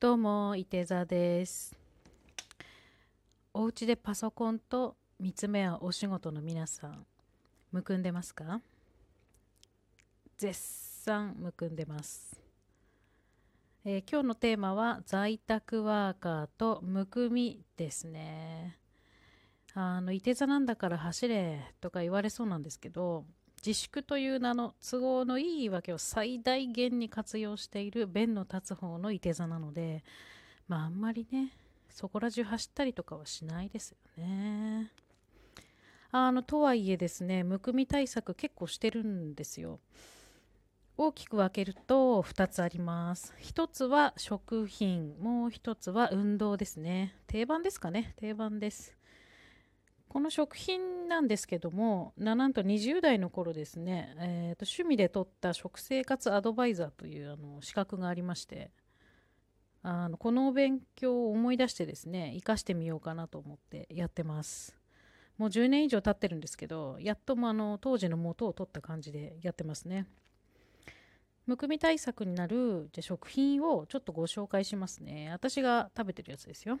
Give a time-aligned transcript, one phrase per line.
[0.00, 1.74] どうも、いて座です。
[3.54, 7.06] お家でパソコンと見つめ合うお仕事の皆さん、
[7.72, 8.60] むくんでますか？
[10.36, 12.38] 絶賛むくんでます。
[13.86, 18.76] えー今日のテーマは在宅ワーカーとむくみですね。
[19.74, 23.24] あの、いて座なんだから走れとか言われそうなんですけど、
[23.64, 30.04] 自粛という名の都合のいい言い訳を最大限に活用している弁の立つ方のいて座なので、
[30.68, 31.52] まああんまりね、
[31.88, 34.90] そこら中走ったりとかはしないですよね。
[36.10, 39.80] あの、とはいえですね、むくみ対策結構してるんですよ。
[40.96, 43.34] 大きく分けると2つあります。
[43.40, 47.16] 1つは食品、もう1つは運動ですね。
[47.26, 48.94] 定番ですかね、定番です。
[50.14, 58.70] この食品なんですけども、なんと20代の頃ですね、えーと趣味で取った食生活アドバイザーというあの資格がありまして、
[59.82, 64.76] あのこのお勉強を思い出してですね、活かしてみようかなと思ってやってます。
[65.36, 70.06] もう10年以上経ってるんですけど、やっともあの当時の元を取った感じでやってますね。
[71.46, 75.30] むくみ対策になるじゃ食品をちょっとご紹介しますね。
[75.32, 76.78] 私が食べてるやつですよ。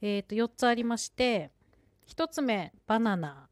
[0.00, 1.50] えっ、と、4つありまして、
[2.08, 3.48] 1つ目、バナナ、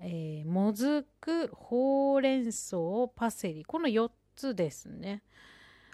[0.00, 2.76] えーもずく、ほうれん草、
[3.14, 3.64] パセリ。
[3.64, 5.22] この4つですね。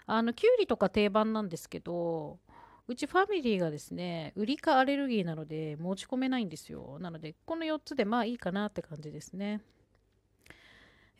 [0.05, 2.39] あの、きゅうりとか定番なんですけど、
[2.87, 6.97] うちファミリーがですね、ウリ科アレルギーなので持ち込めないんですよ。
[6.99, 9.61] なので、この4つでまあいいかなって感じですね。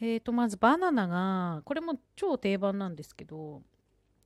[0.01, 3.61] えーと、まずバナナが、これも超定番なんですけど、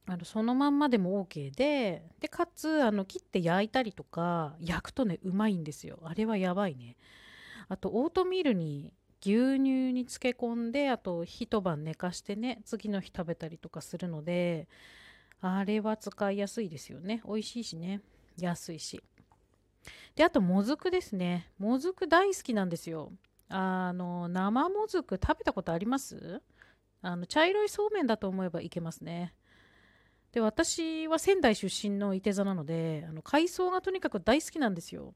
[0.08, 6.00] あのそのまんまでも OK で、で、かつ、あの、切って焼いたりとか、焼くとね、うまいんですよ。
[6.04, 6.96] あれはやばいね。
[7.70, 14.68] あと、オートミールに牛乳に漬け込んで、あと、一晩寝かしてね、次の日食べたりとかするので、
[15.42, 17.24] あれは使いやすいですよね。
[17.26, 18.02] 美味しいしね。
[18.38, 19.02] 安いし。
[20.16, 21.52] で、あと、もずくですね。
[21.58, 23.12] もずく大好きなんですよ。
[23.50, 26.44] あの、生もずく食べたことあります？
[27.02, 29.34] あの、茶色いそうめんだと思えばいけますね。
[30.36, 35.14] で、私は仙台出身のいて座なので、あの海藻がとにかく大好きなんですよ。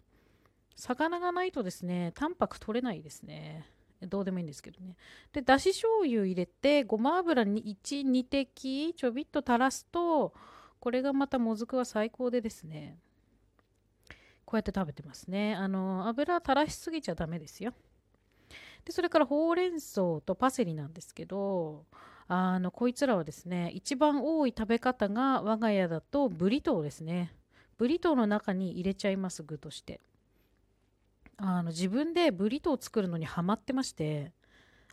[0.78, 3.68] 魚がないとですね、タンパク取れないですね。
[4.02, 4.96] どうでもいいんですけどね。
[5.34, 10.34] で、だし醤油入れて、ごま油に1、2滴ちょびっと垂らすと、
[10.80, 12.98] これがまたもずくは最高でですね。
[14.46, 15.54] こうやって食べてますね。
[15.54, 17.74] あの、油垂らしすぎちゃダメですよ。
[18.86, 21.84] で、それからほうれん草とパセリなんですけど、
[22.32, 27.34] あの、こいつらはですね、一番多い食べ方が我が家だとブリトーですね。
[27.80, 30.00] ブリトーの中に入れちゃいます、具として。
[31.38, 34.32] あの、自分でブリトーを作るのにハマってまして、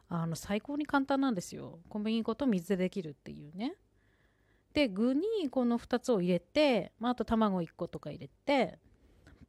[0.09, 1.79] あの、最高に簡単なんですよ。
[1.91, 3.75] 小麦粉と水でできるっていうね。
[4.73, 8.79] で、具にこの2つを入れて、まあ、あと卵1個とか入れて、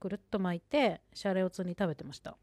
[0.01, 2.35] くるっと巻いて、シャレオツに食べてました。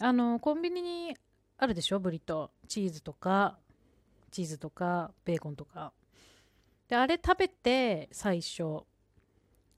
[0.00, 1.16] あの、コンビニに
[1.58, 2.66] あるでしょ、ブリトー。
[2.66, 3.58] チーズとか、
[4.30, 5.92] チーズとかベーコンとか。
[6.88, 8.82] であれ食べて最初。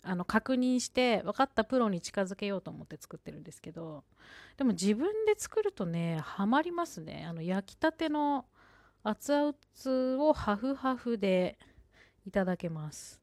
[0.03, 4.05] あの確認して分かったプロに近づけようと思って作ってるんですけど。
[4.57, 7.27] でも自分で作るとねハマりますね。
[7.29, 8.47] あの焼きたての
[9.03, 11.59] 熱々をハフハフで
[12.27, 13.21] いただけます。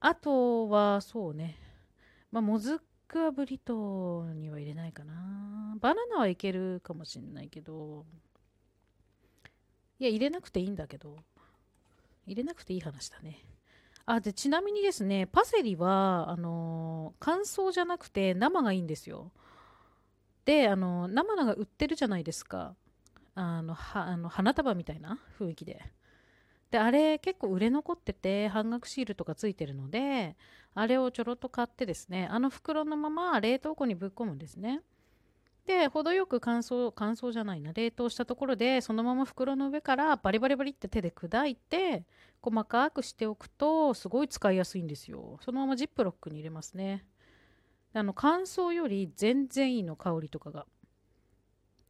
[0.00, 1.56] あとはそうね。
[2.30, 5.76] まあもずくはブリトーには入れないかな。
[5.80, 8.04] バナナはいけるかもしれないけど。
[10.02, 11.16] いや、入れなくていいんだけど。
[12.26, 13.38] 入れなくていい話だね。
[14.04, 19.30] あ、で、ちなみにですね、パセリは、あのー乾燥じゃなくて生がいいんですよ。
[20.44, 22.74] で、あのー生のが売ってるじゃないですか。
[23.36, 25.80] あの、はあの花束みたいな雰囲気で。
[26.72, 30.36] で、あれ結構売れ残ってて、半額シールとかついてるので、
[30.74, 34.80] あれをちょろっと買ってですね、あの袋のまま冷凍庫にぶっ込むんですね。
[35.66, 42.04] で、程よく乾燥、乾燥じゃないな、冷凍したところで、そのまま袋の上からバリバリバリって手で砕いて、
[42.40, 45.38] 細かくしておくと、すごい使いやすいんですよ。
[45.40, 47.04] そのままジップロックに入れますね。
[47.94, 50.66] あの、乾燥より全然いいの、香りとかが。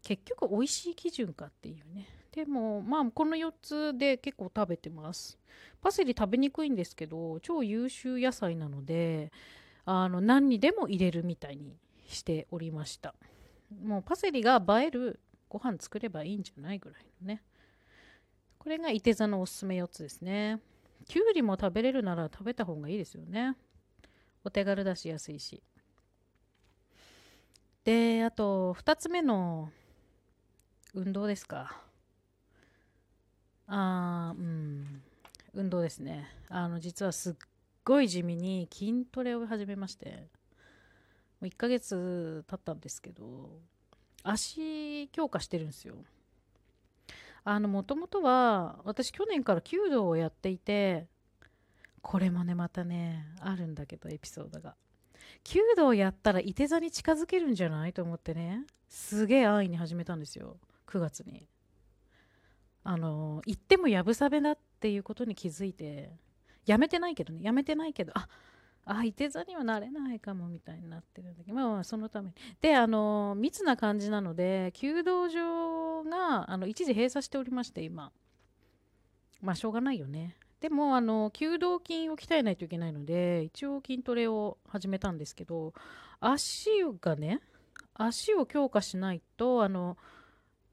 [0.03, 2.07] 結局、美味しい基準かっていうね。
[2.33, 5.39] でも、まあ、この4つで結構食べてます。
[5.81, 9.33] パセリ食べにくいんですけど、超優秀野菜なので、
[9.85, 11.77] あの、何にでも入れるみたいに
[12.09, 13.15] しておりました。
[13.83, 17.43] もうパセリが映えるご飯作ればいいんじゃないぐらいのね。
[18.59, 20.61] これがいて座のおすすめ4つですね。
[21.07, 23.57] きゅうりも食べれるなら食べた方がいいですよね。
[24.45, 25.63] お手軽だし安いし。
[27.85, 29.71] で、あと2つ目の
[30.95, 31.83] 運動ですか。
[33.67, 35.03] あ、うん。
[35.55, 37.35] 運動ですねあの実はすっ
[37.85, 40.29] ごい地味に筋トレを始めまして
[41.43, 43.51] う1ヶ月経ったんですけど
[44.23, 45.95] 足強化してるんですよ。
[47.45, 51.09] あのもともとは私去年から弓道をやっていて
[52.01, 54.77] これもねまたねあるんだけどエピソードが。
[55.45, 60.57] 弓道やったらいて座に近づけるんじゃないと思ってねすげえ安易に始めたんですよ
[60.87, 61.49] 9月に。
[62.85, 66.11] あの行ってもやぶさべだっていうことに気づいて
[66.67, 68.29] やめてないけどねやめてないけどあ
[68.85, 72.35] あいて座にはなれないかもみたいになってるんだけどまあまあそのために。
[72.61, 78.13] であの密な感じなので弓道場があの一時閉鎖しておりまして今。
[79.41, 80.37] まあしょうがないよね。
[80.61, 85.75] でもあの弓道筋を鍛えないといけないので一応筋トレを始めたんですけど
[86.21, 86.71] 足
[87.01, 87.41] がね
[87.95, 89.97] 足を強化しないとあの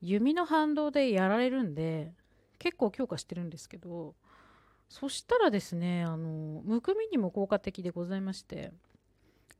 [0.01, 2.13] 弓の反動でやられるんで
[2.59, 4.13] 結構強化してるんですけど
[4.89, 8.73] そしたらですねあのむくみにも効果的でございまして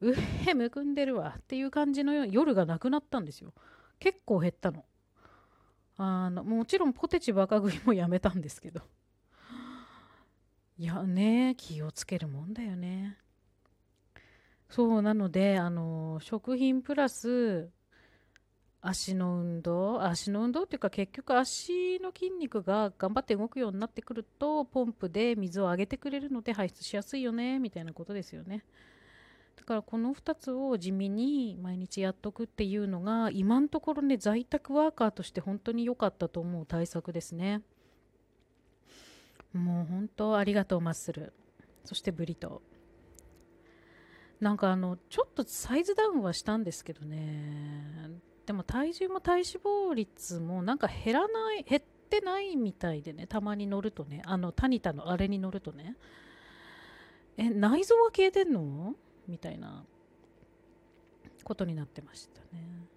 [0.02, 3.54] うへむくんでるわっていう感じの夜がなくなったんですよ。
[4.00, 4.86] 結構減ったの。
[5.98, 8.82] あのもちろんポテチバカ食いもやめたんですけど。
[10.78, 13.18] いやね気をつけるもんだよね。
[14.70, 17.70] そうなのであの食品プラス
[18.82, 20.02] 足の運動？
[20.04, 28.64] 足の運動っていうか結局足の筋肉が頑張って動くようになってくるとポンプで水を上げてくれるので排出しやすいよねみたいなことですよね。
[29.58, 37.62] だからこの2つを地味に毎日やっとくっていうのが今のところね在宅ワーカーとして本当に良かったと思う対策ですね。
[39.54, 41.34] もう本当ありがとうマッスル。
[41.84, 42.62] そしてブリト
[44.40, 48.10] なんかあのちょっとサイズダウンはしたんですけどね。
[48.50, 55.96] でも体重も体脂肪率もなんか減らない減ってないみたいでねたまに乗るとねあのタニタのあれに乗るとね
[57.38, 58.96] え内臓は消えてんの？
[59.28, 59.84] みたいな
[61.44, 62.88] ことになってましたね。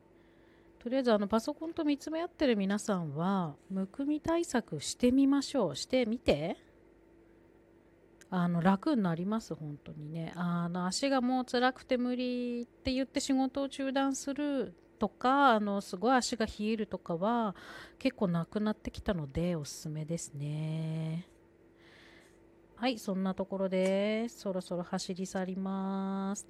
[0.79, 5.77] とりあえずあのパソコンと見つめ合ってる皆さんはむくみ対策してみましょう。
[5.77, 6.57] してみて。
[8.31, 10.33] あの楽になります本当にね。
[10.35, 17.57] あの足がもう辛くて無理って言って仕事を中断するとかあのすごい足が冷えるとかは
[17.99, 21.27] 結構なくなってきたのでおすすめですね。
[22.77, 26.47] はいそんなところでそろそろ走り去ります。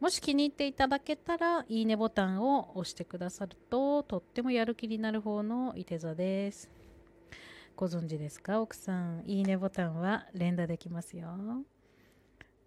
[0.00, 6.70] もし気に入っていただけたらいいねボタンを押してくださるととってもやる気になる方のいて座です。
[7.76, 9.24] ご存知ですか奥さん。
[9.26, 11.28] いいねボタンは連打できますよ。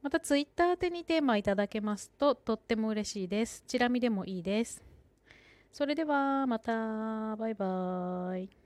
[0.04, 3.64] またツイッター宛てにテーマいただけますととっても嬉しいです。
[3.66, 4.84] チラ見でもいいです。
[5.72, 8.63] それではまたバイバーイ。